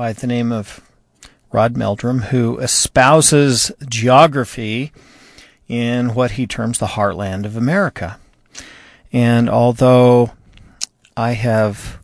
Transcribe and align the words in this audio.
by 0.00 0.14
the 0.14 0.26
name 0.26 0.50
of 0.50 0.80
Rod 1.52 1.76
Meldrum, 1.76 2.20
who 2.20 2.56
espouses 2.56 3.70
geography 3.86 4.92
in 5.68 6.14
what 6.14 6.30
he 6.30 6.46
terms 6.46 6.78
the 6.78 6.86
heartland 6.86 7.44
of 7.44 7.54
America. 7.54 8.18
And 9.12 9.50
although 9.50 10.32
I 11.18 11.32
have 11.32 11.98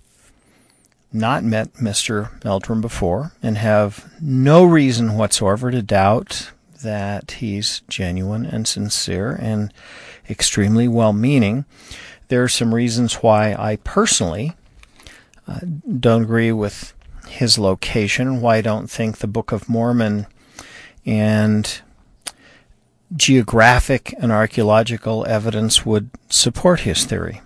not 1.11 1.43
met 1.43 1.73
Mr. 1.77 2.45
Meldrum 2.45 2.83
before 2.83 3.33
and 3.43 3.57
have 3.57 4.13
no 4.21 4.63
reason 4.63 5.17
whatsoever 5.17 5.71
to 5.71 5.81
doubt 5.81 6.51
that 6.83 7.31
he's 7.31 7.81
genuine 7.89 8.45
and 8.45 8.69
sincere 8.69 9.39
and 9.41 9.73
extremely 10.29 10.87
well 10.87 11.15
meaning, 11.15 11.65
there 12.29 12.43
are 12.43 12.49
some 12.49 12.75
reasons 12.75 13.23
why 13.23 13.55
I 13.59 13.77
personally 13.77 14.53
uh, 15.49 15.61
don't 15.99 16.25
agree 16.25 16.53
with 16.53 16.93
his 17.27 17.59
location, 17.59 18.41
why 18.41 18.57
I 18.57 18.61
don't 18.61 18.91
think 18.91 19.19
the 19.19 19.27
Book 19.27 19.53
of 19.53 19.69
Mormon 19.69 20.27
and 21.05 21.81
geographic 23.15 24.15
and 24.19 24.33
archaeological 24.33 25.25
evidence 25.27 25.87
would 25.87 26.11
support 26.29 26.81
his 26.81 27.05
theory. 27.05 27.41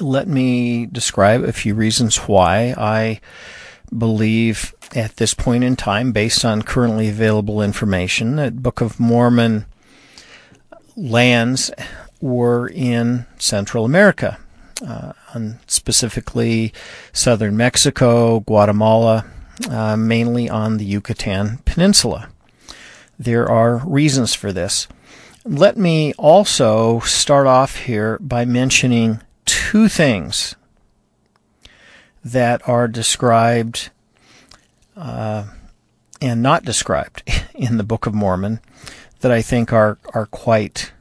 Let 0.00 0.28
me 0.28 0.86
describe 0.86 1.44
a 1.44 1.52
few 1.52 1.74
reasons 1.74 2.16
why 2.16 2.74
I 2.76 3.20
believe 3.96 4.74
at 4.94 5.16
this 5.16 5.34
point 5.34 5.64
in 5.64 5.76
time, 5.76 6.12
based 6.12 6.44
on 6.44 6.62
currently 6.62 7.08
available 7.08 7.60
information, 7.60 8.36
that 8.36 8.62
Book 8.62 8.80
of 8.80 8.98
Mormon 8.98 9.66
lands 10.96 11.70
were 12.20 12.68
in 12.68 13.26
Central 13.38 13.84
America, 13.84 14.38
uh, 14.86 15.12
specifically 15.66 16.72
southern 17.12 17.56
Mexico, 17.56 18.40
Guatemala, 18.40 19.24
uh, 19.68 19.96
mainly 19.96 20.48
on 20.48 20.76
the 20.76 20.84
Yucatan 20.84 21.58
Peninsula. 21.64 22.28
There 23.18 23.48
are 23.48 23.78
reasons 23.78 24.34
for 24.34 24.52
this. 24.52 24.86
Let 25.44 25.76
me 25.76 26.12
also 26.14 27.00
start 27.00 27.46
off 27.46 27.76
here 27.76 28.18
by 28.20 28.44
mentioning 28.44 29.20
two 29.44 29.88
things 29.88 30.54
that 32.24 32.66
are 32.68 32.86
described 32.86 33.90
uh, 34.96 35.44
and 36.20 36.42
not 36.42 36.64
described 36.64 37.22
in 37.54 37.78
the 37.78 37.84
Book 37.84 38.06
of 38.06 38.14
Mormon 38.14 38.60
that 39.20 39.32
I 39.32 39.42
think 39.42 39.72
are 39.72 39.98
are 40.14 40.26
quite 40.26 40.92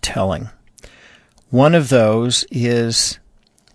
telling. 0.00 0.48
One 1.52 1.74
of 1.74 1.90
those 1.90 2.46
is 2.50 3.18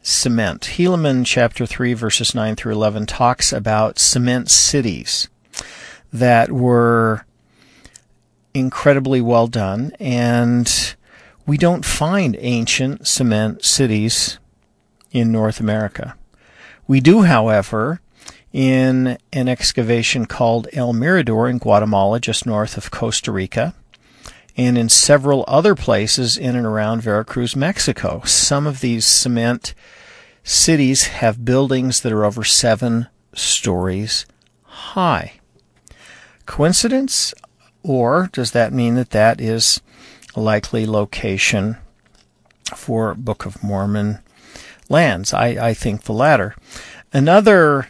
cement. 0.02 0.62
Helaman 0.62 1.28
chapter 1.28 1.68
3 1.68 1.94
verses 1.94 2.34
9 2.34 2.56
through 2.56 2.74
11 2.74 3.06
talks 3.06 3.54
about 3.54 4.00
cement 4.00 4.50
cities 4.50 5.28
that 6.12 6.52
were 6.52 7.24
incredibly 8.56 9.22
well 9.22 9.46
done 9.46 9.92
and 10.00 10.96
we 11.46 11.56
don't 11.56 11.86
find 11.86 12.36
ancient 12.40 13.06
cement 13.06 13.64
cities 13.64 14.40
in 15.12 15.32
North 15.32 15.60
America. 15.60 16.16
We 16.88 17.00
do, 17.00 17.22
however, 17.22 18.02
in 18.52 19.20
an 19.32 19.48
excavation 19.48 20.26
called 20.26 20.68
El 20.74 20.94
Mirador 20.94 21.48
in 21.48 21.60
Guatemala, 21.60 22.20
just 22.20 22.48
north 22.48 22.76
of 22.76 22.90
Costa 22.90 23.32
Rica, 23.32 23.76
and 24.58 24.78
in 24.78 24.90
several 24.90 25.46
other 25.48 25.76
places 25.76 26.38
in 26.38 26.56
and 26.56 26.66
around 26.66 27.02
Veracruz, 27.02 27.56
Mexico. 27.56 28.22
Some 28.26 28.66
of 28.66 28.82
these 28.82 29.06
cement 29.06 29.74
cities 30.44 31.08
have 31.08 31.46
buildings 31.46 32.02
that 32.02 32.12
are 32.12 32.26
over 32.26 32.44
seven 32.44 33.08
stories 33.34 34.26
high. 34.64 35.34
Coincidence? 36.46 37.34
Or 37.84 38.30
does 38.34 38.52
that 38.52 38.74
mean 38.74 38.96
that 38.96 39.12
that 39.12 39.40
is 39.40 39.82
a 40.36 40.42
likely 40.42 40.86
location 40.86 41.78
for 42.76 43.16
Book 43.16 43.46
of 43.46 43.64
Mormon 43.64 44.20
lands. 44.90 45.34
I, 45.34 45.48
I 45.70 45.74
think 45.74 46.04
the 46.04 46.14
latter. 46.14 46.56
Another 47.14 47.88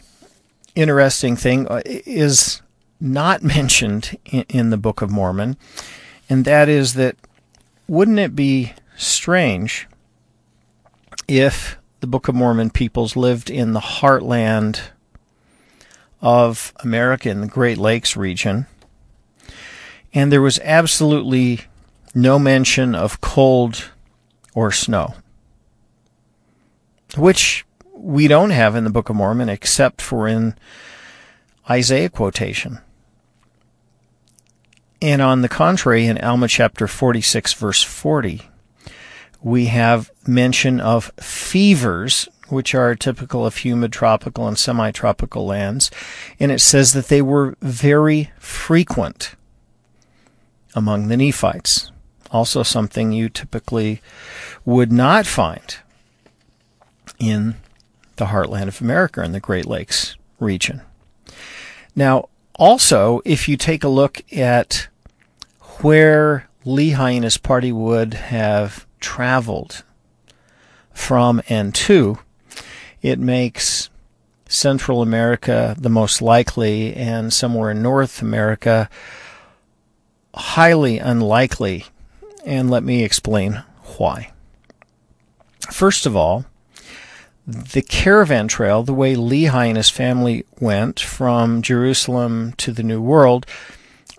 interesting 0.74 1.36
thing 1.36 1.66
uh, 1.68 1.82
is 1.84 2.62
not 3.00 3.42
mentioned 3.42 4.16
in, 4.24 4.44
in 4.48 4.70
the 4.70 4.76
Book 4.76 5.02
of 5.02 5.10
Mormon, 5.10 5.56
and 6.28 6.44
that 6.44 6.68
is 6.68 6.94
that 6.94 7.16
wouldn't 7.86 8.18
it 8.18 8.36
be 8.36 8.72
strange 8.96 9.86
if 11.26 11.78
the 12.00 12.06
Book 12.06 12.28
of 12.28 12.34
Mormon 12.34 12.70
peoples 12.70 13.16
lived 13.16 13.50
in 13.50 13.72
the 13.72 13.80
heartland 13.80 14.80
of 16.20 16.72
America 16.80 17.30
in 17.30 17.40
the 17.40 17.46
Great 17.46 17.78
Lakes 17.78 18.16
region, 18.16 18.66
and 20.12 20.32
there 20.32 20.42
was 20.42 20.58
absolutely 20.60 21.62
no 22.14 22.38
mention 22.38 22.94
of 22.94 23.20
cold 23.20 23.90
or 24.54 24.72
snow, 24.72 25.14
which 27.16 27.64
we 27.94 28.28
don't 28.28 28.50
have 28.50 28.76
in 28.76 28.84
the 28.84 28.90
Book 28.90 29.08
of 29.08 29.16
Mormon 29.16 29.48
except 29.48 30.00
for 30.00 30.28
in 30.28 30.56
Isaiah 31.68 32.08
quotation. 32.08 32.78
And 35.00 35.22
on 35.22 35.42
the 35.42 35.48
contrary, 35.48 36.06
in 36.06 36.18
Alma 36.18 36.48
chapter 36.48 36.88
46, 36.88 37.52
verse 37.54 37.82
40, 37.82 38.42
we 39.40 39.66
have 39.66 40.10
mention 40.26 40.80
of 40.80 41.12
fevers, 41.20 42.28
which 42.48 42.74
are 42.74 42.94
typical 42.94 43.46
of 43.46 43.58
humid 43.58 43.92
tropical 43.92 44.48
and 44.48 44.58
semi 44.58 44.90
tropical 44.90 45.46
lands. 45.46 45.90
And 46.40 46.50
it 46.50 46.60
says 46.60 46.92
that 46.94 47.08
they 47.08 47.22
were 47.22 47.56
very 47.60 48.32
frequent 48.38 49.36
among 50.74 51.08
the 51.08 51.16
Nephites 51.16 51.92
also 52.30 52.62
something 52.62 53.12
you 53.12 53.28
typically 53.28 54.00
would 54.64 54.92
not 54.92 55.26
find 55.26 55.76
in 57.18 57.56
the 58.16 58.26
heartland 58.26 58.68
of 58.68 58.80
America 58.80 59.22
in 59.22 59.32
the 59.32 59.40
Great 59.40 59.66
Lakes 59.66 60.16
region. 60.38 60.82
Now, 61.94 62.28
also, 62.58 63.22
if 63.24 63.48
you 63.48 63.56
take 63.56 63.84
a 63.84 63.88
look 63.88 64.22
at 64.32 64.88
where 65.80 66.48
Lehi 66.66 67.14
and 67.14 67.24
his 67.24 67.38
party 67.38 67.72
would 67.72 68.14
have 68.14 68.86
traveled 69.00 69.84
from 70.92 71.40
and 71.48 71.74
to, 71.74 72.18
it 73.00 73.18
makes 73.18 73.90
Central 74.48 75.02
America 75.02 75.76
the 75.78 75.88
most 75.88 76.20
likely, 76.20 76.94
and 76.94 77.32
somewhere 77.32 77.70
in 77.70 77.82
North 77.82 78.22
America 78.22 78.88
highly 80.34 80.98
unlikely 80.98 81.84
and 82.44 82.70
let 82.70 82.82
me 82.82 83.04
explain 83.04 83.62
why. 83.98 84.32
First 85.70 86.06
of 86.06 86.16
all, 86.16 86.46
the 87.48 87.80
caravan 87.80 88.46
trail, 88.46 88.82
the 88.82 88.92
way 88.92 89.14
Lehi 89.14 89.68
and 89.68 89.78
his 89.78 89.88
family 89.88 90.44
went 90.60 91.00
from 91.00 91.62
Jerusalem 91.62 92.52
to 92.58 92.72
the 92.72 92.82
New 92.82 93.00
World, 93.00 93.46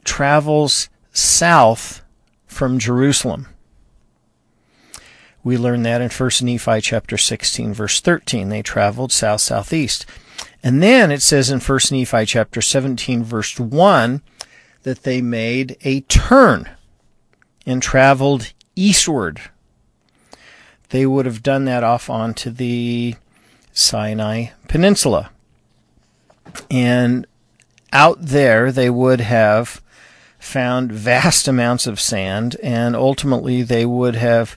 travels 0.04 0.90
south 1.14 2.02
from 2.48 2.80
Jerusalem. 2.80 3.46
We 5.44 5.58
learn 5.58 5.84
that 5.84 6.02
in 6.02 6.10
1 6.10 6.32
Nephi 6.42 6.82
chapter 6.82 7.18
16 7.18 7.72
verse 7.72 8.02
13. 8.02 8.50
They 8.50 8.64
traveled 8.64 9.12
south 9.12 9.42
southeast. 9.42 10.08
And 10.64 10.82
then 10.82 11.12
it 11.12 11.22
says 11.22 11.52
in 11.52 11.60
1 11.60 11.80
Nephi 11.92 12.26
chapter 12.26 12.62
17 12.62 13.24
verse 13.24 13.60
1 13.60 14.24
that 14.84 15.04
they 15.04 15.22
made 15.22 15.78
a 15.82 16.02
turn 16.02 16.68
and 17.66 17.82
traveled 17.82 18.54
eastward. 18.76 19.40
They 20.90 21.06
would 21.06 21.26
have 21.26 21.44
done 21.44 21.66
that 21.66 21.84
off 21.84 22.10
onto 22.10 22.50
the 22.50 23.16
Sinai 23.72 24.48
Peninsula. 24.68 25.32
And 26.70 27.28
out 27.94 28.18
there, 28.22 28.72
they 28.72 28.90
would 28.90 29.22
have 29.22 29.82
found 30.40 30.92
vast 30.92 31.48
amounts 31.48 31.86
of 31.86 32.00
sand, 32.00 32.56
and 32.64 32.96
ultimately, 32.96 33.62
they 33.62 33.86
would 33.86 34.16
have 34.16 34.56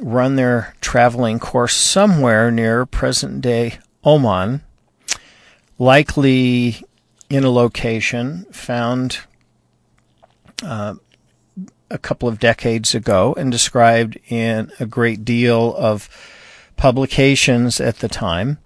run 0.00 0.36
their 0.36 0.74
traveling 0.80 1.38
course 1.38 1.74
somewhere 1.74 2.50
near 2.50 2.86
present 2.86 3.40
day 3.40 3.78
Oman, 4.04 4.62
likely 5.78 6.82
in 7.28 7.44
a 7.44 7.50
location 7.50 8.46
found 8.52 9.18
uh, 10.62 10.94
a 11.90 11.98
couple 11.98 12.28
of 12.28 12.38
decades 12.38 12.94
ago 12.94 13.34
and 13.36 13.50
described 13.50 14.18
in 14.28 14.70
a 14.78 14.86
great 14.86 15.24
deal 15.24 15.74
of 15.76 16.08
publications 16.76 17.80
at 17.80 17.98
the 17.98 18.08
time, 18.08 18.58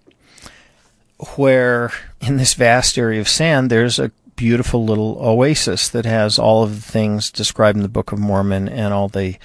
where 1.36 1.90
in 2.20 2.36
this 2.36 2.54
vast 2.54 2.98
area 2.98 3.20
of 3.20 3.28
sand, 3.28 3.70
there's 3.70 3.98
a 3.98 4.12
beautiful 4.36 4.84
little 4.84 5.16
oasis 5.20 5.88
that 5.88 6.04
has 6.04 6.38
all 6.38 6.62
of 6.62 6.74
the 6.74 6.92
things 6.92 7.30
described 7.30 7.76
in 7.76 7.82
the 7.82 7.88
Book 7.88 8.12
of 8.12 8.18
Mormon 8.18 8.68
and 8.68 8.92
all 8.92 9.08
the 9.08 9.36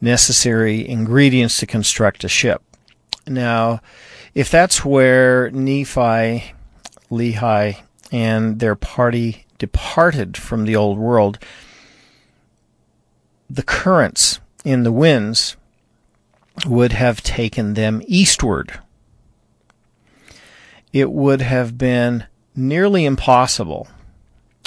necessary 0.00 0.86
ingredients 0.88 1.58
to 1.58 1.66
construct 1.66 2.24
a 2.24 2.28
ship. 2.28 2.62
Now, 3.26 3.80
if 4.34 4.50
that's 4.50 4.84
where 4.84 5.50
Nephi 5.50 6.54
Lehi 7.10 7.80
and 8.12 8.60
their 8.60 8.74
party 8.74 9.46
departed 9.58 10.36
from 10.36 10.64
the 10.64 10.76
old 10.76 10.98
world, 10.98 11.38
the 13.54 13.62
currents 13.62 14.40
in 14.64 14.82
the 14.82 14.90
winds 14.90 15.56
would 16.66 16.92
have 16.92 17.22
taken 17.22 17.74
them 17.74 18.02
eastward. 18.06 18.80
It 20.92 21.12
would 21.12 21.40
have 21.40 21.78
been 21.78 22.26
nearly 22.56 23.04
impossible, 23.04 23.86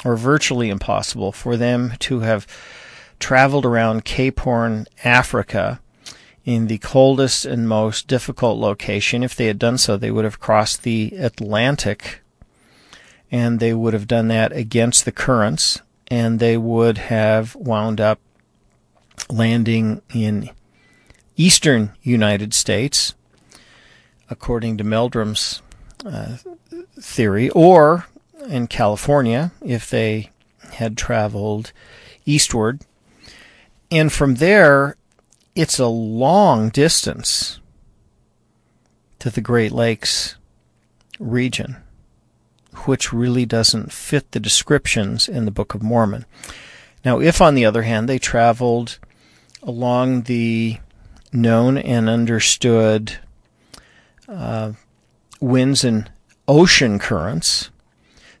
or 0.06 0.16
virtually 0.16 0.70
impossible, 0.70 1.32
for 1.32 1.56
them 1.56 1.92
to 2.00 2.20
have 2.20 2.46
traveled 3.18 3.66
around 3.66 4.06
Cape 4.06 4.40
Horn, 4.40 4.86
Africa, 5.04 5.80
in 6.46 6.68
the 6.68 6.78
coldest 6.78 7.44
and 7.44 7.68
most 7.68 8.06
difficult 8.06 8.58
location. 8.58 9.22
If 9.22 9.36
they 9.36 9.48
had 9.48 9.58
done 9.58 9.76
so, 9.76 9.98
they 9.98 10.10
would 10.10 10.24
have 10.24 10.40
crossed 10.40 10.82
the 10.82 11.12
Atlantic 11.18 12.22
and 13.30 13.60
they 13.60 13.74
would 13.74 13.92
have 13.92 14.08
done 14.08 14.28
that 14.28 14.52
against 14.52 15.04
the 15.04 15.12
currents 15.12 15.82
and 16.06 16.40
they 16.40 16.56
would 16.56 16.96
have 16.96 17.54
wound 17.54 18.00
up 18.00 18.18
landing 19.30 20.02
in 20.12 20.50
eastern 21.36 21.92
United 22.02 22.54
States, 22.54 23.14
according 24.30 24.76
to 24.76 24.84
Meldrum's 24.84 25.62
uh, 26.04 26.38
theory, 27.00 27.50
or 27.50 28.06
in 28.48 28.66
California 28.66 29.52
if 29.62 29.88
they 29.90 30.30
had 30.72 30.96
traveled 30.96 31.72
eastward. 32.24 32.82
And 33.90 34.12
from 34.12 34.36
there, 34.36 34.96
it's 35.54 35.78
a 35.78 35.86
long 35.86 36.68
distance 36.68 37.60
to 39.18 39.30
the 39.30 39.40
Great 39.40 39.72
Lakes 39.72 40.36
region, 41.18 41.76
which 42.84 43.12
really 43.12 43.44
doesn't 43.44 43.92
fit 43.92 44.30
the 44.32 44.40
descriptions 44.40 45.28
in 45.28 45.44
the 45.44 45.50
Book 45.50 45.74
of 45.74 45.82
Mormon. 45.82 46.26
Now, 47.04 47.20
if 47.20 47.40
on 47.40 47.54
the 47.54 47.64
other 47.64 47.82
hand 47.82 48.08
they 48.08 48.18
traveled 48.18 48.98
along 49.62 50.22
the 50.22 50.78
known 51.32 51.78
and 51.78 52.08
understood 52.08 53.18
uh, 54.28 54.72
winds 55.40 55.84
and 55.84 56.10
ocean 56.46 56.98
currents, 56.98 57.70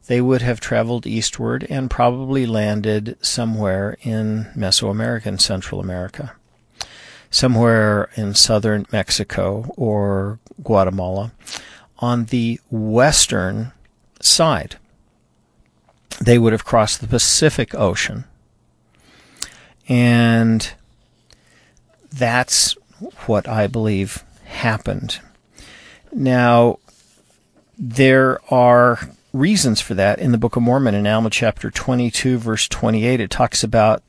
they 0.06 0.20
would 0.20 0.42
have 0.42 0.60
traveled 0.60 1.06
eastward 1.06 1.66
and 1.68 1.90
probably 1.90 2.46
landed 2.46 3.16
somewhere 3.20 3.96
in 4.02 4.46
Mesoamerica 4.56 5.26
and 5.26 5.40
Central 5.40 5.80
America 5.80 6.32
somewhere 7.30 8.08
in 8.16 8.34
southern 8.34 8.86
Mexico 8.92 9.72
or 9.76 10.38
Guatemala 10.62 11.32
on 11.98 12.26
the 12.26 12.60
western 12.70 13.72
side. 14.20 14.76
They 16.20 16.38
would 16.38 16.52
have 16.52 16.64
crossed 16.64 17.00
the 17.00 17.06
Pacific 17.06 17.74
Ocean. 17.74 18.24
And 19.88 20.72
that's 22.12 22.76
what 23.26 23.48
I 23.48 23.66
believe 23.66 24.24
happened. 24.44 25.20
Now, 26.12 26.78
there 27.78 28.40
are 28.52 28.98
reasons 29.32 29.80
for 29.80 29.94
that 29.94 30.18
in 30.18 30.32
the 30.32 30.38
Book 30.38 30.56
of 30.56 30.62
Mormon 30.62 30.94
in 30.94 31.06
Alma 31.06 31.30
chapter 31.30 31.70
22, 31.70 32.38
verse 32.38 32.66
28. 32.68 33.20
It 33.20 33.30
talks 33.30 33.62
about 33.62 34.02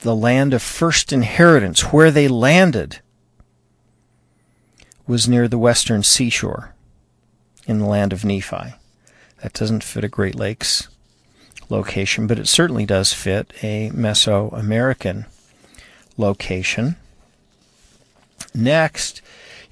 the 0.00 0.14
land 0.14 0.54
of 0.54 0.62
first 0.62 1.12
inheritance, 1.12 1.92
where 1.92 2.10
they 2.10 2.28
landed, 2.28 3.00
was 5.06 5.28
near 5.28 5.48
the 5.48 5.58
western 5.58 6.02
seashore 6.02 6.74
in 7.66 7.78
the 7.78 7.86
land 7.86 8.12
of 8.12 8.24
Nephi. 8.24 8.74
That 9.42 9.52
doesn't 9.52 9.84
fit 9.84 10.04
a 10.04 10.08
Great 10.08 10.34
Lakes 10.34 10.88
location, 11.68 12.26
but 12.26 12.38
it 12.38 12.48
certainly 12.48 12.86
does 12.86 13.12
fit 13.12 13.52
a 13.62 13.90
Mesoamerican 13.90 15.26
location. 16.16 16.96
Next, 18.54 19.22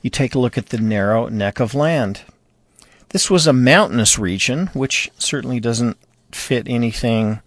you 0.03 0.11
take 0.11 0.35
a 0.35 0.39
look 0.39 0.59
at 0.59 0.69
the 0.69 0.79
narrow 0.79 1.29
neck 1.29 1.61
of 1.61 1.75
land. 1.75 2.23
This 3.11 3.31
was 3.31 3.47
a 3.47 3.53
mountainous 3.53 4.19
region, 4.19 4.67
which 4.69 5.11
certainly 5.19 5.61
doesn't 5.61 5.97
fit 6.33 6.69
anything 6.69 7.41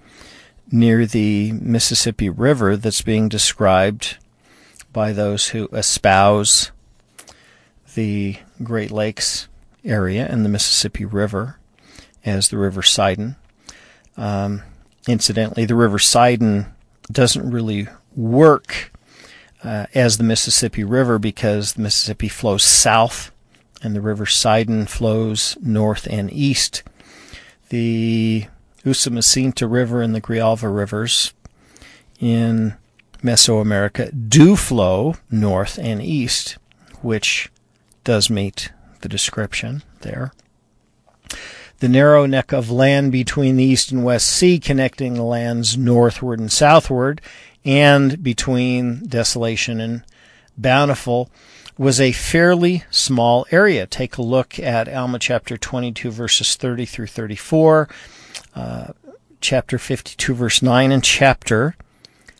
near 0.72 1.06
the 1.06 1.52
Mississippi 1.54 2.30
River 2.30 2.78
that's 2.78 3.02
being 3.02 3.30
described 3.30 4.18
by 4.92 5.14
those 5.14 5.50
who 5.50 5.68
espouse 5.68 6.72
the 7.96 8.38
Great 8.64 8.92
Lakes 8.92 9.48
area 9.84 10.28
and 10.28 10.44
the 10.44 10.50
Mississippi 10.50 11.06
River 11.06 11.58
as 12.26 12.50
the 12.50 12.58
River 12.58 12.82
Sidon. 12.82 13.36
Um, 14.18 14.64
incidentally, 15.08 15.66
the 15.66 15.76
River 15.76 16.00
Sidon 16.00 16.74
doesn't 17.12 17.50
really 17.50 17.88
work 18.18 18.92
uh, 19.64 19.86
as 19.94 20.18
the 20.18 20.24
Mississippi 20.24 20.84
River 20.84 21.20
because 21.20 21.74
the 21.74 21.82
Mississippi 21.82 22.28
flows 22.28 22.64
south 22.64 23.32
and 23.82 23.96
the 23.96 24.02
River 24.02 24.26
Sidon 24.26 24.88
flows 24.88 25.58
north 25.62 26.08
and 26.10 26.32
east. 26.34 26.84
The 27.70 28.48
Usumacinta 28.84 29.68
River 29.70 30.02
and 30.02 30.16
the 30.16 30.22
Grijalva 30.22 30.74
rivers 30.74 31.34
in 32.20 32.76
Mesoamerica 33.22 34.30
do 34.30 34.56
flow 34.56 35.16
north 35.30 35.78
and 35.78 36.02
east, 36.02 36.58
which 37.02 37.50
does 38.04 38.30
meet 38.30 38.72
the 39.02 39.10
description 39.10 39.84
there. 40.02 40.32
The 41.80 41.90
narrow 41.90 42.26
neck 42.26 42.54
of 42.54 42.72
land 42.72 43.12
between 43.12 43.58
the 43.58 43.64
East 43.64 43.92
and 43.92 44.04
West 44.04 44.28
Sea 44.28 44.58
connecting 44.58 45.14
the 45.14 45.24
lands 45.24 45.78
northward 45.78 46.40
and 46.40 46.52
southward, 46.52 47.22
and 47.68 48.24
between 48.24 49.06
Desolation 49.06 49.80
and 49.80 50.04
Bountiful 50.58 51.30
was 51.78 52.02
a 52.02 52.14
fairly 52.14 52.84
small 52.90 53.46
area. 53.52 53.86
Take 53.86 54.18
a 54.18 54.24
look 54.24 54.58
at 54.58 54.88
Alma 54.88 55.20
chapter 55.20 55.58
22, 55.58 56.10
verses 56.10 56.56
30 56.56 56.86
through 56.86 57.08
34 57.08 57.90
uh, 58.56 58.94
chapter 59.42 59.78
52, 59.78 60.34
verse 60.34 60.62
9, 60.62 60.92
and 60.92 61.04
chapter 61.04 61.76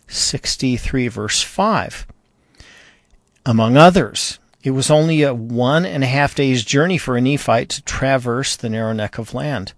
63, 0.08 1.08
verse 1.10 1.44
5. 1.44 2.08
Among 3.46 3.78
others, 3.78 4.40
it 4.64 4.72
was 4.72 4.90
only 4.90 5.22
a 5.22 5.34
one 5.34 5.86
and 5.86 6.04
a 6.04 6.08
half 6.08 6.34
days' 6.36 6.64
journey 6.64 6.98
for 6.98 7.16
a 7.16 7.22
Nephite 7.22 7.70
to 7.70 7.84
traverse 7.84 8.56
the 8.56 8.70
narrow 8.70 8.94
neck 8.94 9.18
of 9.18 9.34
land 9.34 9.74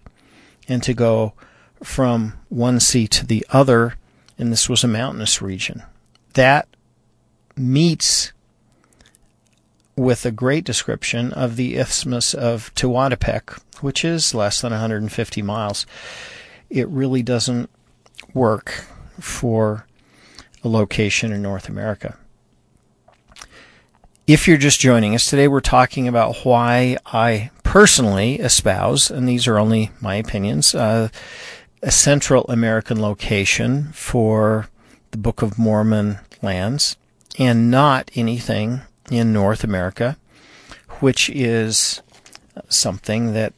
and 0.66 0.82
to 0.82 0.94
go 0.94 1.34
from 1.82 2.34
one 2.48 2.80
sea 2.80 3.06
to 3.08 3.26
the 3.26 3.46
other, 3.50 3.96
and 4.40 4.50
this 4.50 4.68
was 4.68 4.82
a 4.82 4.88
mountainous 4.88 5.42
region. 5.42 5.82
That 6.32 6.66
meets 7.56 8.32
with 9.96 10.24
a 10.24 10.30
great 10.30 10.64
description 10.64 11.32
of 11.34 11.56
the 11.56 11.76
Isthmus 11.76 12.32
of 12.32 12.74
Tehuantepec, 12.74 13.60
which 13.82 14.04
is 14.04 14.34
less 14.34 14.60
than 14.60 14.70
150 14.70 15.42
miles. 15.42 15.84
It 16.70 16.88
really 16.88 17.22
doesn't 17.22 17.68
work 18.32 18.86
for 19.20 19.86
a 20.64 20.68
location 20.68 21.32
in 21.32 21.42
North 21.42 21.68
America. 21.68 22.16
If 24.26 24.46
you're 24.46 24.56
just 24.56 24.80
joining 24.80 25.14
us 25.14 25.28
today, 25.28 25.48
we're 25.48 25.60
talking 25.60 26.08
about 26.08 26.44
why 26.44 26.96
I 27.04 27.50
personally 27.62 28.36
espouse, 28.36 29.10
and 29.10 29.28
these 29.28 29.46
are 29.46 29.58
only 29.58 29.90
my 30.00 30.14
opinions, 30.14 30.74
uh, 30.74 31.08
a 31.82 31.90
Central 31.90 32.44
American 32.44 33.00
location 33.00 33.90
for 33.92 34.68
the 35.10 35.18
Book 35.18 35.42
of 35.42 35.58
Mormon 35.58 36.18
lands 36.42 36.96
and 37.38 37.70
not 37.70 38.10
anything 38.14 38.82
in 39.10 39.32
North 39.32 39.64
America, 39.64 40.16
which 41.00 41.30
is 41.30 42.02
something 42.68 43.32
that 43.32 43.52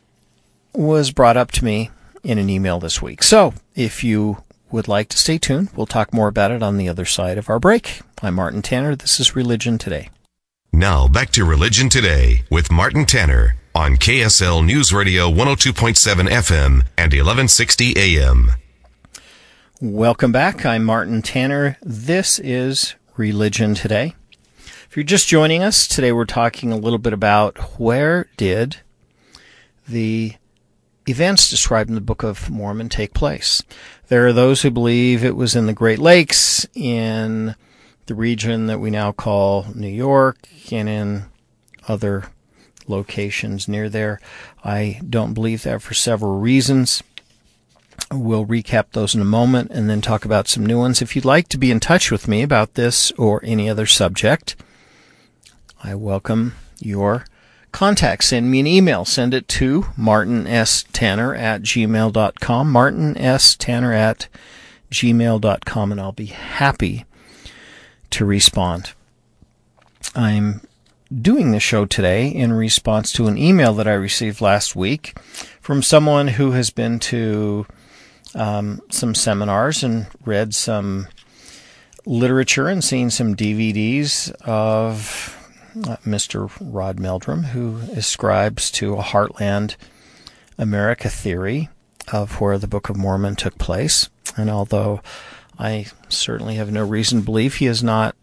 was 0.74 1.10
brought 1.10 1.36
up 1.36 1.50
to 1.52 1.64
me 1.64 1.90
in 2.22 2.38
an 2.38 2.48
email 2.48 2.78
this 2.78 3.02
week. 3.02 3.22
So 3.22 3.54
if 3.74 4.04
you 4.04 4.42
would 4.70 4.88
like 4.88 5.08
to 5.10 5.18
stay 5.18 5.38
tuned, 5.38 5.70
we'll 5.74 5.86
talk 5.86 6.14
more 6.14 6.28
about 6.28 6.50
it 6.50 6.62
on 6.62 6.78
the 6.78 6.88
other 6.88 7.04
side 7.04 7.38
of 7.38 7.50
our 7.50 7.58
break. 7.58 8.00
I'm 8.22 8.34
Martin 8.34 8.62
Tanner. 8.62 8.94
This 8.94 9.18
is 9.20 9.36
Religion 9.36 9.78
Today. 9.78 10.10
Now 10.72 11.08
back 11.08 11.30
to 11.32 11.44
Religion 11.44 11.88
Today 11.88 12.44
with 12.50 12.70
Martin 12.70 13.04
Tanner 13.04 13.56
on 13.74 13.96
KSL 13.96 14.64
News 14.64 14.92
Radio 14.92 15.30
102.7 15.30 16.28
FM 16.28 16.84
and 16.98 17.12
1160 17.12 17.94
AM. 17.96 18.50
Welcome 19.80 20.30
back. 20.30 20.66
I'm 20.66 20.84
Martin 20.84 21.22
Tanner. 21.22 21.78
This 21.80 22.38
is 22.38 22.94
Religion 23.16 23.74
Today. 23.74 24.14
If 24.58 24.96
you're 24.96 25.04
just 25.04 25.26
joining 25.26 25.62
us, 25.62 25.88
today 25.88 26.12
we're 26.12 26.26
talking 26.26 26.70
a 26.70 26.76
little 26.76 26.98
bit 26.98 27.14
about 27.14 27.58
where 27.80 28.28
did 28.36 28.76
the 29.88 30.34
events 31.08 31.48
described 31.48 31.88
in 31.88 31.94
the 31.94 32.02
Book 32.02 32.22
of 32.22 32.50
Mormon 32.50 32.90
take 32.90 33.14
place. 33.14 33.62
There 34.08 34.26
are 34.26 34.34
those 34.34 34.62
who 34.62 34.70
believe 34.70 35.24
it 35.24 35.34
was 35.34 35.56
in 35.56 35.66
the 35.66 35.72
Great 35.72 35.98
Lakes, 35.98 36.66
in 36.74 37.54
the 38.04 38.14
region 38.14 38.66
that 38.66 38.80
we 38.80 38.90
now 38.90 39.12
call 39.12 39.66
New 39.74 39.88
York, 39.88 40.46
and 40.70 40.88
in 40.90 41.24
other 41.88 42.24
locations 42.88 43.68
near 43.68 43.88
there. 43.88 44.20
I 44.64 45.00
don't 45.08 45.34
believe 45.34 45.62
that 45.62 45.82
for 45.82 45.94
several 45.94 46.38
reasons. 46.38 47.02
We'll 48.10 48.46
recap 48.46 48.92
those 48.92 49.14
in 49.14 49.20
a 49.20 49.26
moment 49.26 49.70
and 49.70 49.88
then 49.88 50.00
talk 50.00 50.24
about 50.24 50.48
some 50.48 50.66
new 50.66 50.78
ones. 50.78 51.00
If 51.00 51.14
you'd 51.14 51.24
like 51.24 51.48
to 51.48 51.58
be 51.58 51.70
in 51.70 51.80
touch 51.80 52.10
with 52.10 52.28
me 52.28 52.42
about 52.42 52.74
this 52.74 53.10
or 53.12 53.40
any 53.44 53.68
other 53.68 53.86
subject, 53.86 54.56
I 55.82 55.94
welcome 55.94 56.54
your 56.80 57.24
contact. 57.72 58.24
Send 58.24 58.50
me 58.50 58.60
an 58.60 58.66
email. 58.66 59.04
Send 59.04 59.34
it 59.34 59.48
to 59.48 59.86
Martin 59.96 60.46
S. 60.46 60.84
Tanner 60.92 61.34
at 61.34 61.62
gmail.com. 61.62 62.70
Martin 62.70 63.16
S. 63.16 63.56
Tanner 63.56 63.92
at 63.92 64.28
gmail.com, 64.90 65.92
and 65.92 66.00
I'll 66.00 66.12
be 66.12 66.26
happy 66.26 67.04
to 68.10 68.24
respond. 68.24 68.92
I'm 70.14 70.60
doing 71.20 71.50
the 71.50 71.60
show 71.60 71.84
today 71.84 72.28
in 72.28 72.52
response 72.52 73.12
to 73.12 73.26
an 73.26 73.36
email 73.36 73.74
that 73.74 73.88
I 73.88 73.92
received 73.92 74.40
last 74.40 74.74
week 74.74 75.18
from 75.60 75.82
someone 75.82 76.28
who 76.28 76.52
has 76.52 76.70
been 76.70 76.98
to 77.00 77.66
um, 78.34 78.80
some 78.90 79.14
seminars 79.14 79.82
and 79.84 80.06
read 80.24 80.54
some 80.54 81.08
literature 82.06 82.68
and 82.68 82.82
seen 82.82 83.10
some 83.10 83.36
DVDs 83.36 84.32
of 84.42 85.38
uh, 85.76 85.96
Mr. 86.04 86.50
Rod 86.60 86.98
Meldrum, 86.98 87.44
who 87.44 87.78
ascribes 87.96 88.70
to 88.72 88.94
a 88.94 89.02
Heartland 89.02 89.76
America 90.58 91.08
theory 91.08 91.68
of 92.12 92.40
where 92.40 92.58
the 92.58 92.66
Book 92.66 92.88
of 92.88 92.96
Mormon 92.96 93.36
took 93.36 93.58
place. 93.58 94.08
And 94.36 94.50
although 94.50 95.00
I 95.58 95.86
certainly 96.08 96.56
have 96.56 96.72
no 96.72 96.84
reason 96.84 97.20
to 97.20 97.24
believe 97.24 97.56
he 97.56 97.66
is 97.66 97.82
not 97.82 98.16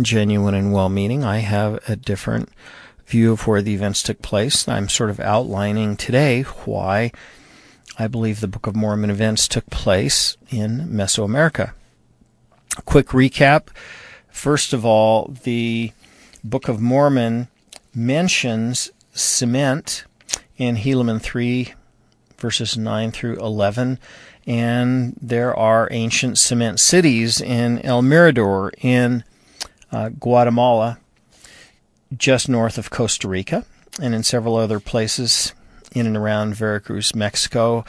genuine 0.00 0.54
and 0.54 0.72
well 0.72 0.88
meaning, 0.88 1.24
I 1.24 1.38
have 1.38 1.80
a 1.88 1.96
different 1.96 2.48
view 3.06 3.32
of 3.32 3.46
where 3.46 3.62
the 3.62 3.74
events 3.74 4.02
took 4.02 4.22
place. 4.22 4.66
I'm 4.66 4.88
sort 4.88 5.10
of 5.10 5.20
outlining 5.20 5.96
today 5.96 6.42
why 6.42 7.12
I 7.98 8.08
believe 8.08 8.40
the 8.40 8.48
Book 8.48 8.66
of 8.66 8.74
Mormon 8.74 9.10
events 9.10 9.46
took 9.46 9.66
place 9.70 10.36
in 10.50 10.88
Mesoamerica. 10.88 11.72
Quick 12.84 13.08
recap. 13.08 13.68
First 14.28 14.72
of 14.72 14.84
all, 14.84 15.36
the 15.44 15.92
Book 16.42 16.68
of 16.68 16.80
Mormon 16.80 17.48
mentions 17.94 18.90
cement 19.12 20.04
in 20.56 20.76
Helaman 20.76 21.22
3, 21.22 21.72
verses 22.36 22.76
9 22.76 23.12
through 23.12 23.36
11. 23.36 23.98
And 24.46 25.16
there 25.22 25.56
are 25.56 25.88
ancient 25.90 26.36
cement 26.36 26.80
cities 26.80 27.40
in 27.40 27.80
El 27.82 28.02
Mirador 28.02 28.72
in 28.78 29.24
uh, 29.94 30.08
Guatemala, 30.08 30.98
just 32.16 32.48
north 32.48 32.78
of 32.78 32.90
Costa 32.90 33.28
Rica, 33.28 33.64
and 34.02 34.14
in 34.14 34.24
several 34.24 34.56
other 34.56 34.80
places 34.80 35.54
in 35.92 36.06
and 36.06 36.16
around 36.16 36.56
Veracruz, 36.56 37.14
Mexico. 37.14 37.84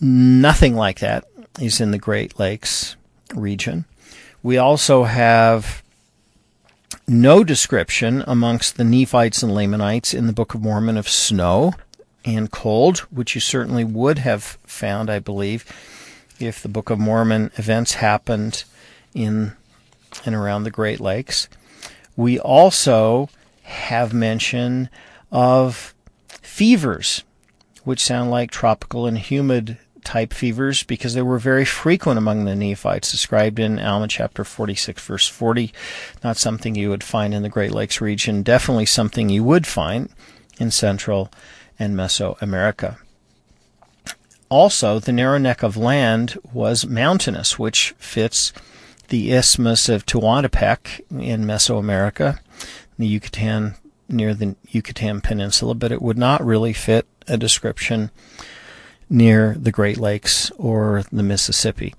Nothing 0.00 0.74
like 0.74 1.00
that 1.00 1.24
is 1.60 1.80
in 1.80 1.90
the 1.90 1.98
Great 1.98 2.38
Lakes 2.38 2.96
region. 3.34 3.84
We 4.42 4.56
also 4.56 5.04
have 5.04 5.82
no 7.06 7.44
description 7.44 8.24
amongst 8.26 8.78
the 8.78 8.84
Nephites 8.84 9.42
and 9.42 9.54
Lamanites 9.54 10.14
in 10.14 10.26
the 10.26 10.32
Book 10.32 10.54
of 10.54 10.62
Mormon 10.62 10.96
of 10.96 11.08
snow 11.08 11.74
and 12.24 12.50
cold, 12.50 13.00
which 13.10 13.34
you 13.34 13.42
certainly 13.42 13.84
would 13.84 14.18
have 14.18 14.42
found, 14.64 15.10
I 15.10 15.18
believe, 15.18 15.66
if 16.38 16.62
the 16.62 16.68
Book 16.68 16.88
of 16.88 16.98
Mormon 16.98 17.50
events 17.56 17.94
happened 17.94 18.64
in 19.14 19.52
and 20.24 20.34
around 20.34 20.64
the 20.64 20.70
Great 20.70 21.00
Lakes. 21.00 21.48
We 22.16 22.38
also 22.38 23.28
have 23.62 24.12
mention 24.12 24.88
of 25.30 25.94
fevers, 26.42 27.24
which 27.84 28.04
sound 28.04 28.30
like 28.30 28.50
tropical 28.50 29.06
and 29.06 29.16
humid 29.18 29.78
type 30.04 30.32
fevers 30.32 30.82
because 30.82 31.14
they 31.14 31.22
were 31.22 31.38
very 31.38 31.64
frequent 31.64 32.18
among 32.18 32.44
the 32.44 32.56
Nephites, 32.56 33.10
described 33.10 33.58
in 33.58 33.78
Alma 33.78 34.08
chapter 34.08 34.44
46, 34.44 35.02
verse 35.02 35.28
40. 35.28 35.72
Not 36.24 36.36
something 36.36 36.74
you 36.74 36.90
would 36.90 37.04
find 37.04 37.32
in 37.32 37.42
the 37.42 37.48
Great 37.48 37.72
Lakes 37.72 38.00
region, 38.00 38.42
definitely 38.42 38.86
something 38.86 39.28
you 39.28 39.44
would 39.44 39.66
find 39.66 40.10
in 40.58 40.70
Central 40.70 41.30
and 41.78 41.94
Mesoamerica. 41.94 42.98
Also, 44.48 44.98
the 44.98 45.12
narrow 45.12 45.38
neck 45.38 45.62
of 45.62 45.76
land 45.76 46.36
was 46.52 46.86
mountainous, 46.86 47.58
which 47.58 47.94
fits 47.98 48.52
the 49.10 49.32
Isthmus 49.32 49.88
of 49.88 50.06
Tehuantepec 50.06 51.00
in 51.10 51.44
Mesoamerica, 51.44 52.40
the 52.98 53.06
Yucatan 53.06 53.74
near 54.08 54.34
the 54.34 54.56
Yucatan 54.68 55.20
Peninsula, 55.20 55.74
but 55.74 55.92
it 55.92 56.02
would 56.02 56.18
not 56.18 56.44
really 56.44 56.72
fit 56.72 57.06
a 57.28 57.36
description 57.36 58.10
near 59.08 59.54
the 59.58 59.70
Great 59.70 59.98
Lakes 59.98 60.50
or 60.52 61.04
the 61.12 61.22
Mississippi. 61.22 61.94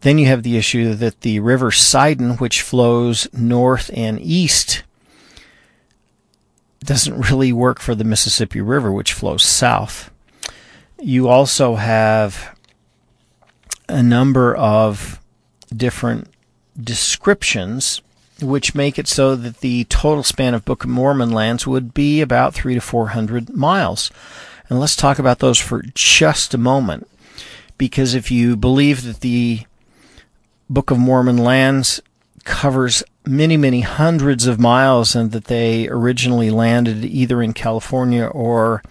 Then 0.00 0.18
you 0.18 0.26
have 0.26 0.42
the 0.42 0.56
issue 0.56 0.94
that 0.94 1.20
the 1.20 1.40
river 1.40 1.70
Sidon, 1.70 2.36
which 2.36 2.62
flows 2.62 3.28
north 3.32 3.90
and 3.94 4.18
east, 4.20 4.82
doesn't 6.80 7.30
really 7.30 7.52
work 7.52 7.78
for 7.78 7.94
the 7.94 8.04
Mississippi 8.04 8.60
River, 8.60 8.90
which 8.90 9.12
flows 9.12 9.42
south. 9.42 10.10
You 10.98 11.28
also 11.28 11.74
have 11.74 12.56
a 13.88 14.02
number 14.02 14.56
of 14.56 15.20
different 15.74 16.29
descriptions 16.84 18.02
which 18.42 18.74
make 18.74 18.98
it 18.98 19.06
so 19.06 19.36
that 19.36 19.58
the 19.58 19.84
total 19.84 20.22
span 20.22 20.54
of 20.54 20.64
Book 20.64 20.84
of 20.84 20.90
Mormon 20.90 21.30
lands 21.30 21.66
would 21.66 21.92
be 21.92 22.20
about 22.20 22.54
three 22.54 22.74
to 22.74 22.80
four 22.80 23.08
hundred 23.08 23.50
miles. 23.50 24.10
And 24.68 24.80
let's 24.80 24.96
talk 24.96 25.18
about 25.18 25.40
those 25.40 25.58
for 25.58 25.82
just 25.94 26.54
a 26.54 26.58
moment. 26.58 27.08
Because 27.76 28.14
if 28.14 28.30
you 28.30 28.56
believe 28.56 29.04
that 29.04 29.20
the 29.20 29.62
Book 30.68 30.90
of 30.90 30.98
Mormon 30.98 31.38
lands 31.38 32.00
covers 32.44 33.02
many, 33.26 33.56
many 33.56 33.80
hundreds 33.80 34.46
of 34.46 34.60
miles 34.60 35.14
and 35.14 35.32
that 35.32 35.46
they 35.46 35.88
originally 35.88 36.50
landed 36.50 37.04
either 37.04 37.42
in 37.42 37.52
California 37.52 38.24
or 38.24 38.82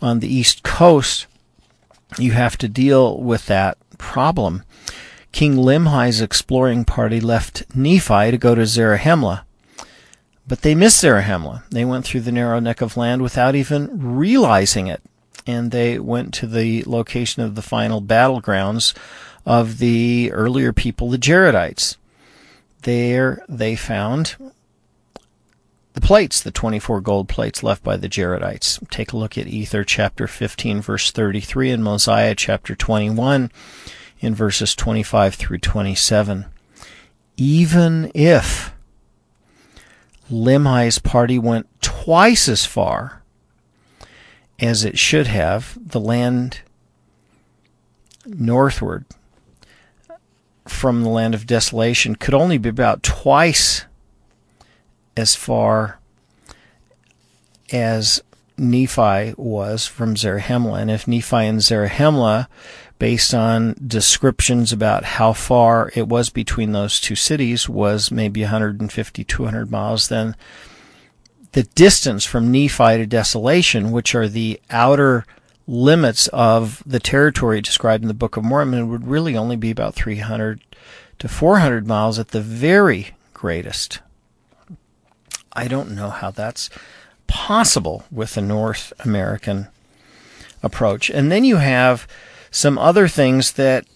on 0.00 0.20
the 0.20 0.32
East 0.32 0.62
Coast, 0.62 1.26
you 2.18 2.32
have 2.32 2.56
to 2.58 2.68
deal 2.68 3.18
with 3.18 3.46
that 3.46 3.78
problem. 3.98 4.62
King 5.32 5.56
Limhi's 5.56 6.20
exploring 6.20 6.84
party 6.84 7.20
left 7.20 7.64
Nephi 7.74 8.30
to 8.30 8.38
go 8.38 8.54
to 8.54 8.62
Zarahemla. 8.62 9.42
But 10.46 10.62
they 10.62 10.74
missed 10.74 11.02
Zarahemla. 11.02 11.64
They 11.70 11.84
went 11.84 12.06
through 12.06 12.22
the 12.22 12.32
narrow 12.32 12.58
neck 12.58 12.80
of 12.80 12.96
land 12.96 13.20
without 13.20 13.54
even 13.54 14.16
realizing 14.16 14.86
it. 14.86 15.02
And 15.46 15.70
they 15.70 15.98
went 15.98 16.32
to 16.34 16.46
the 16.46 16.82
location 16.86 17.42
of 17.42 17.54
the 17.54 17.62
final 17.62 18.00
battlegrounds 18.00 18.96
of 19.44 19.78
the 19.78 20.30
earlier 20.32 20.72
people, 20.72 21.10
the 21.10 21.18
Jaredites. 21.18 21.96
There 22.82 23.42
they 23.48 23.76
found 23.76 24.36
the 25.94 26.00
plates, 26.06 26.40
the 26.40 26.50
24 26.50 27.00
gold 27.00 27.28
plates 27.28 27.62
left 27.62 27.82
by 27.82 27.96
the 27.96 28.08
Jaredites. 28.08 28.88
Take 28.88 29.12
a 29.12 29.16
look 29.16 29.36
at 29.36 29.46
Ether 29.46 29.84
chapter 29.84 30.26
15, 30.26 30.80
verse 30.80 31.10
33, 31.10 31.70
and 31.70 31.82
Mosiah 31.82 32.34
chapter 32.34 32.74
21, 32.74 33.50
in 34.20 34.34
verses 34.34 34.74
25 34.74 35.34
through 35.34 35.58
27. 35.58 36.46
Even 37.36 38.10
if 38.14 38.72
Limhi's 40.30 40.98
party 40.98 41.38
went 41.38 41.66
twice 41.80 42.48
as 42.48 42.66
far 42.66 43.22
as 44.60 44.84
it 44.84 44.98
should 44.98 45.26
have. 45.26 45.78
The 45.80 46.00
land 46.00 46.60
northward 48.26 49.04
from 50.66 51.02
the 51.02 51.08
land 51.08 51.34
of 51.34 51.46
desolation 51.46 52.16
could 52.16 52.34
only 52.34 52.58
be 52.58 52.68
about 52.68 53.02
twice 53.02 53.86
as 55.16 55.34
far 55.34 55.98
as 57.72 58.22
Nephi 58.56 59.34
was 59.36 59.86
from 59.86 60.14
Zarahemla. 60.14 60.80
And 60.80 60.90
if 60.90 61.08
Nephi 61.08 61.36
and 61.36 61.60
Zarahemla 61.60 62.48
based 62.98 63.32
on 63.32 63.74
descriptions 63.86 64.72
about 64.72 65.04
how 65.04 65.32
far 65.32 65.90
it 65.94 66.08
was 66.08 66.30
between 66.30 66.72
those 66.72 67.00
two 67.00 67.14
cities 67.14 67.68
was 67.68 68.10
maybe 68.10 68.42
150 68.42 69.24
200 69.24 69.70
miles 69.70 70.08
then 70.08 70.34
the 71.52 71.62
distance 71.62 72.24
from 72.24 72.50
Nephi 72.52 72.98
to 72.98 73.06
desolation 73.06 73.90
which 73.90 74.14
are 74.14 74.28
the 74.28 74.60
outer 74.70 75.24
limits 75.68 76.28
of 76.28 76.82
the 76.86 76.98
territory 76.98 77.60
described 77.60 78.02
in 78.02 78.08
the 78.08 78.14
Book 78.14 78.36
of 78.36 78.44
Mormon 78.44 78.88
would 78.88 79.06
really 79.06 79.36
only 79.36 79.54
be 79.56 79.70
about 79.70 79.94
300 79.94 80.60
to 81.18 81.28
400 81.28 81.86
miles 81.86 82.18
at 82.18 82.28
the 82.28 82.40
very 82.40 83.08
greatest. 83.34 84.00
I 85.52 85.68
don't 85.68 85.94
know 85.94 86.08
how 86.08 86.30
that's 86.30 86.70
possible 87.26 88.04
with 88.10 88.36
a 88.36 88.40
North 88.40 88.92
American 89.00 89.68
approach. 90.62 91.10
And 91.10 91.30
then 91.30 91.44
you 91.44 91.56
have 91.56 92.08
some 92.50 92.78
other 92.78 93.08
things 93.08 93.52
that 93.52 93.86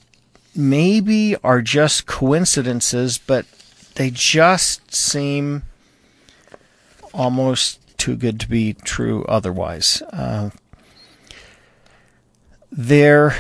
maybe 0.55 1.37
are 1.43 1.63
just 1.63 2.07
coincidences, 2.07 3.19
but 3.19 3.47
they 3.95 4.11
just 4.11 4.95
seem 4.95 5.63
almost 7.13 7.81
too 7.99 8.17
good 8.17 8.41
to 8.41 8.49
be 8.49 8.75
true 8.75 9.25
otherwise. 9.25 10.03
Uh, 10.13 10.51
there 12.71 13.37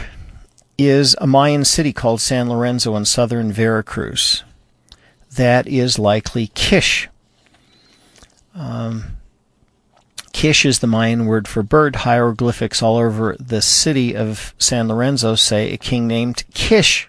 is 0.78 1.16
a 1.20 1.26
Mayan 1.26 1.64
city 1.64 1.92
called 1.92 2.20
San 2.20 2.48
Lorenzo 2.48 2.96
in 2.96 3.04
southern 3.04 3.52
Veracruz. 3.52 4.44
That 5.36 5.66
is 5.66 5.98
likely 5.98 6.48
Kish. 6.48 7.08
Um, 8.54 9.16
Kish 10.42 10.66
is 10.66 10.80
the 10.80 10.88
Mayan 10.88 11.26
word 11.26 11.46
for 11.46 11.62
bird. 11.62 11.94
Hieroglyphics 11.94 12.82
all 12.82 12.96
over 12.96 13.36
the 13.38 13.62
city 13.62 14.16
of 14.16 14.56
San 14.58 14.88
Lorenzo 14.88 15.36
say 15.36 15.72
a 15.72 15.76
king 15.76 16.08
named 16.08 16.42
Kish, 16.52 17.08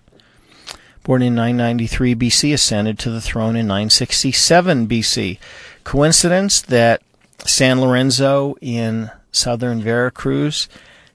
born 1.01 1.23
in 1.23 1.33
993 1.33 2.13
BC, 2.13 2.53
ascended 2.53 2.99
to 2.99 3.09
the 3.09 3.19
throne 3.19 3.55
in 3.55 3.65
967 3.65 4.87
BC. 4.87 5.39
Coincidence 5.83 6.61
that 6.61 7.01
San 7.43 7.81
Lorenzo 7.81 8.53
in 8.61 9.09
southern 9.31 9.81
Veracruz 9.81 10.69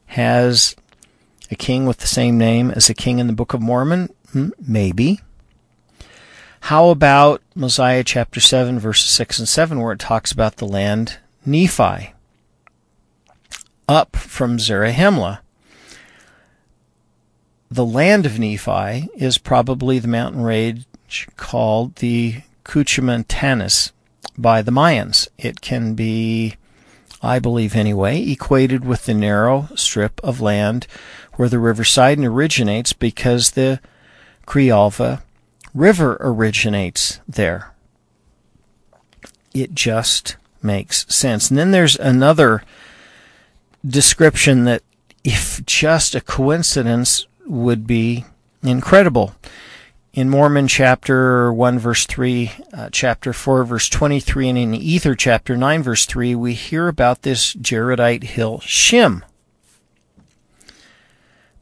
has 0.07 0.75
a 1.53 1.55
king 1.55 1.87
with 1.87 1.99
the 1.99 2.09
same 2.09 2.37
name 2.37 2.73
as 2.73 2.91
a 2.91 2.95
king 2.95 3.21
in 3.21 3.29
the 3.29 3.33
Book 3.33 3.55
of 3.55 3.63
Mormon? 3.63 4.13
Hmm, 4.33 4.49
maybe. 4.59 5.21
How 6.63 6.89
about 6.89 7.43
Mosiah 7.55 8.03
chapter 8.03 8.41
7, 8.41 8.81
verses 8.81 9.09
6 9.09 9.39
and 9.39 9.49
7, 9.49 9.81
where 9.81 9.93
it 9.93 10.01
talks 10.01 10.33
about 10.33 10.57
the 10.57 10.67
land 10.67 11.19
Nephi 11.49 12.13
up 13.89 14.17
from 14.17 14.59
Zarahemla? 14.59 15.41
The 17.71 17.87
land 17.87 18.27
of 18.27 18.39
Nephi 18.39 19.09
is 19.15 19.39
probably 19.39 19.99
the 19.99 20.09
mountain 20.09 20.43
range 20.43 20.87
called 21.37 21.97
the 21.97 22.43
Cuchumatanes 22.65 23.93
by 24.37 24.61
the 24.61 24.71
Mayans. 24.71 25.29
It 25.39 25.61
can 25.63 25.95
be, 25.95 26.57
I 27.23 27.39
believe 27.39 27.75
anyway, 27.75 28.23
equated 28.23 28.85
with 28.85 29.07
the 29.07 29.15
narrow 29.15 29.69
strip 29.75 30.21
of 30.23 30.41
land 30.41 30.87
where 31.35 31.49
the 31.49 31.59
River 31.59 31.85
Sidon 31.85 32.25
originates 32.25 32.93
because 32.93 33.53
the 33.53 33.81
Grijalva 34.47 35.23
River 35.75 36.19
originates 36.21 37.21
there. 37.29 37.75
It 39.55 39.75
just 39.75 40.37
makes 40.63 41.07
sense. 41.15 41.51
And 41.51 41.59
then 41.59 41.71
there's 41.71 41.97
another 41.97 42.63
description 43.87 44.65
that, 44.65 44.83
if 45.25 45.65
just 45.67 46.15
a 46.15 46.21
coincidence, 46.21 47.27
would 47.47 47.87
be 47.87 48.25
incredible. 48.63 49.35
In 50.13 50.31
Mormon 50.31 50.67
chapter 50.67 51.53
1, 51.53 51.79
verse 51.79 52.07
3, 52.07 52.51
uh, 52.73 52.89
chapter 52.91 53.33
4, 53.33 53.65
verse 53.65 53.89
23, 53.89 54.49
and 54.49 54.59
in 54.59 54.75
Ether 54.75 55.15
chapter 55.15 55.57
9, 55.57 55.83
verse 55.83 56.07
3, 56.07 56.35
we 56.35 56.55
hear 56.55 56.89
about 56.89 57.23
this 57.23 57.55
Jaredite 57.55 58.25
hill, 58.25 58.59
Shim. 58.59 59.23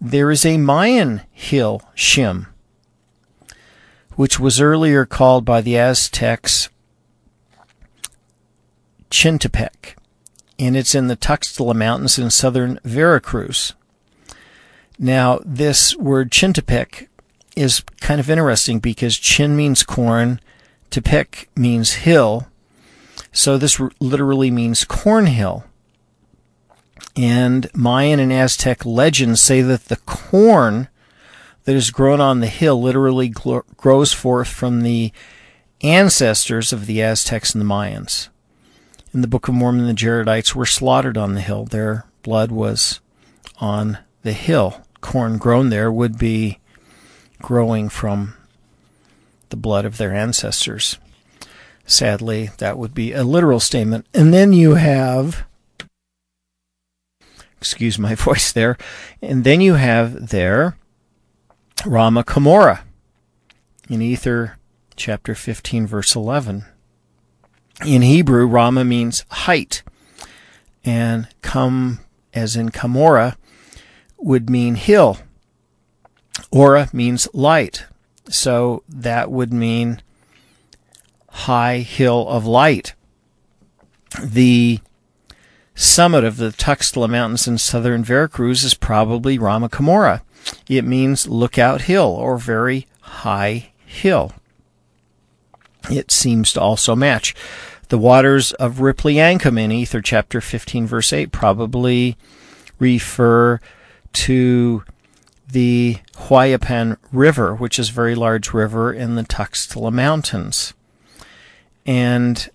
There 0.00 0.30
is 0.30 0.46
a 0.46 0.58
Mayan 0.58 1.22
hill, 1.32 1.82
Shim, 1.94 2.46
which 4.14 4.38
was 4.38 4.60
earlier 4.60 5.04
called 5.04 5.44
by 5.44 5.60
the 5.60 5.76
Aztecs 5.76 6.68
Chintepec, 9.16 9.94
and 10.58 10.76
it's 10.76 10.94
in 10.94 11.06
the 11.06 11.16
Tuxtla 11.16 11.75
Mountains 11.75 12.18
in 12.18 12.30
southern 12.30 12.78
Veracruz. 12.85 13.73
Now, 14.99 15.40
this 15.42 15.96
word 15.96 16.30
Chintepec 16.30 17.08
is 17.56 17.82
kind 18.02 18.20
of 18.20 18.28
interesting 18.28 18.78
because 18.78 19.16
chin 19.16 19.56
means 19.56 19.82
corn, 19.85 20.38
tepec 20.90 21.46
means 21.56 22.04
hill, 22.04 22.49
so 23.32 23.56
this 23.56 23.80
literally 24.00 24.50
means 24.50 24.85
corn 24.85 25.25
hill. 25.25 25.64
And 27.16 27.70
Mayan 27.75 28.20
and 28.20 28.30
Aztec 28.30 28.85
legends 28.85 29.40
say 29.40 29.62
that 29.62 29.87
the 29.87 29.96
corn 29.96 30.88
that 31.64 31.75
is 31.75 31.90
grown 31.90 32.20
on 32.20 32.40
the 32.40 32.49
hill 32.49 32.83
literally 32.83 33.31
grows 33.31 34.12
forth 34.12 34.48
from 34.48 34.83
the 34.83 35.11
ancestors 35.81 36.70
of 36.70 36.85
the 36.85 37.02
Aztecs 37.02 37.55
and 37.55 37.62
the 37.62 37.66
Mayans. 37.66 38.29
In 39.16 39.22
the 39.22 39.29
Book 39.29 39.48
of 39.48 39.55
Mormon, 39.55 39.87
the 39.87 39.94
Jaredites 39.94 40.55
were 40.55 40.66
slaughtered 40.66 41.16
on 41.16 41.33
the 41.33 41.40
hill. 41.40 41.64
Their 41.64 42.05
blood 42.22 42.52
was 42.52 43.00
on 43.59 43.96
the 44.22 44.35
hill. 44.35 44.83
Corn 45.00 45.38
grown 45.38 45.70
there 45.70 45.90
would 45.90 46.18
be 46.18 46.61
growing 47.40 47.88
from 47.88 48.35
the 49.48 49.57
blood 49.57 49.87
of 49.87 49.96
their 49.96 50.12
ancestors. 50.12 50.98
Sadly, 51.87 52.50
that 52.59 52.76
would 52.76 52.92
be 52.92 53.14
a 53.14 53.24
literal 53.24 53.59
statement. 53.59 54.05
And 54.12 54.35
then 54.35 54.52
you 54.52 54.74
have, 54.74 55.46
excuse 57.57 57.98
my 57.98 58.14
voice 58.16 58.52
there, 58.52 58.76
and 59.22 59.44
then 59.44 59.62
you 59.62 59.76
have 59.76 60.29
there 60.29 60.76
Rama 61.87 62.22
Cumorah 62.22 62.81
in 63.88 64.02
Ether 64.02 64.59
chapter 64.94 65.35
15, 65.35 65.87
verse 65.87 66.14
11. 66.14 66.66
In 67.84 68.02
Hebrew, 68.02 68.46
Rama 68.46 68.84
means 68.84 69.24
height, 69.30 69.82
and 70.84 71.28
come, 71.42 72.00
as 72.32 72.56
in 72.56 72.70
Cumorah, 72.70 73.36
would 74.18 74.48
mean 74.48 74.76
hill. 74.76 75.18
Ora 76.50 76.88
means 76.92 77.28
light, 77.34 77.84
so 78.28 78.82
that 78.88 79.30
would 79.30 79.52
mean 79.52 80.00
high 81.28 81.78
hill 81.78 82.26
of 82.28 82.46
light. 82.46 82.94
The 84.22 84.80
summit 85.74 86.24
of 86.24 86.38
the 86.38 86.52
Tuxtla 86.52 87.10
Mountains 87.10 87.46
in 87.46 87.58
southern 87.58 88.02
Veracruz 88.02 88.64
is 88.64 88.72
probably 88.72 89.38
Rama 89.38 89.68
Cumorah. 89.68 90.22
It 90.66 90.84
means 90.84 91.28
lookout 91.28 91.82
hill 91.82 92.08
or 92.08 92.38
very 92.38 92.86
high 93.00 93.72
hill. 93.84 94.32
It 95.90 96.11
seems 96.11 96.53
to 96.53 96.61
also 96.61 96.96
match. 96.96 97.35
The 97.88 97.99
waters 97.99 98.53
of 98.53 98.77
Ripliancum 98.77 99.59
in 99.59 99.70
Ether 99.70 100.03
chapter 100.03 100.40
15 100.40 100.87
verse 100.87 101.12
8 101.12 101.31
probably 101.31 102.16
refer 102.79 103.61
to 104.12 104.85
the 105.51 105.99
Hueyapan 106.14 106.96
River, 107.12 107.55
which 107.55 107.79
is 107.79 107.90
a 107.90 107.92
very 107.92 108.14
large 108.14 108.53
river 108.53 108.92
in 108.92 109.14
the 109.14 109.22
Tuxtla 109.22 109.92
Mountains. 109.92 110.75
And 111.85 112.51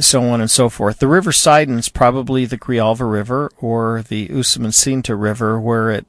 so 0.00 0.22
on 0.24 0.40
and 0.40 0.50
so 0.50 0.68
forth. 0.68 0.98
The 0.98 1.08
River 1.08 1.32
Sidon 1.32 1.78
is 1.78 1.88
probably 1.88 2.44
the 2.44 2.58
Grijalva 2.58 3.10
River 3.10 3.50
or 3.58 4.02
the 4.02 4.28
Usumacinta 4.28 5.14
River 5.14 5.60
where 5.60 5.90
it 5.90 6.06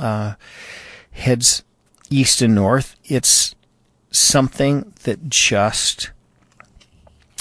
uh, 0.00 0.34
heads 1.12 1.62
east 2.10 2.42
and 2.42 2.54
north. 2.54 2.96
It's 3.04 3.54
something 4.18 4.92
that 5.04 5.28
just 5.28 6.10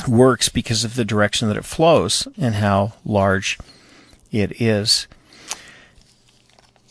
works 0.08 0.50
because 0.50 0.84
of 0.84 0.96
the 0.96 1.06
direction 1.06 1.48
that 1.48 1.58
it 1.58 1.66
flows 1.66 2.28
and 2.38 2.56
how 2.56 2.94
large 3.04 3.58
it 4.32 4.62
is. 4.62 5.08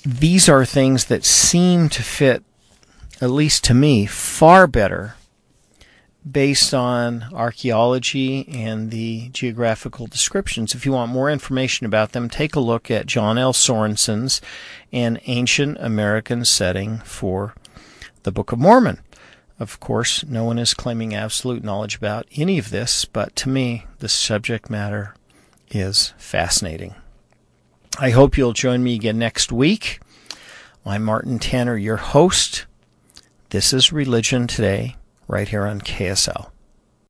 These 0.04 0.48
are 0.48 0.64
things 0.64 1.06
that 1.06 1.24
seem 1.24 1.88
to 1.90 2.02
fit, 2.02 2.42
at 3.20 3.30
least 3.30 3.64
to 3.64 3.74
me, 3.74 4.06
far 4.06 4.66
better 4.66 5.14
based 6.30 6.72
on 6.72 7.26
archaeology 7.34 8.48
and 8.48 8.90
the 8.90 9.28
geographical 9.30 10.06
descriptions. 10.06 10.74
If 10.74 10.86
you 10.86 10.92
want 10.92 11.12
more 11.12 11.30
information 11.30 11.84
about 11.86 12.12
them, 12.12 12.30
take 12.30 12.56
a 12.56 12.60
look 12.60 12.90
at 12.90 13.06
John 13.06 13.36
L. 13.36 13.52
Sorenson's 13.52 14.40
An 14.92 15.18
Ancient 15.26 15.76
American 15.80 16.44
Setting 16.44 16.98
for 16.98 17.54
the 18.22 18.32
Book 18.32 18.52
of 18.52 18.58
Mormon. 18.58 19.00
Of 19.58 19.78
course, 19.78 20.24
no 20.24 20.44
one 20.44 20.58
is 20.58 20.74
claiming 20.74 21.14
absolute 21.14 21.62
knowledge 21.62 21.96
about 21.96 22.26
any 22.34 22.58
of 22.58 22.70
this, 22.70 23.04
but 23.04 23.36
to 23.36 23.48
me, 23.48 23.86
the 24.00 24.08
subject 24.08 24.68
matter 24.68 25.14
is 25.70 26.12
fascinating. 26.18 26.94
I 27.98 28.10
hope 28.10 28.36
you'll 28.36 28.52
join 28.52 28.82
me 28.82 28.96
again 28.96 29.18
next 29.18 29.52
week. 29.52 30.00
I'm 30.84 31.04
Martin 31.04 31.38
Tanner, 31.38 31.76
your 31.76 31.98
host. 31.98 32.66
This 33.50 33.72
is 33.72 33.92
Religion 33.92 34.48
Today 34.48 34.96
right 35.28 35.48
here 35.48 35.64
on 35.64 35.80
KSL. 35.80 36.50